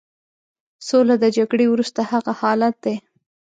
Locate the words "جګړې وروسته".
1.37-2.01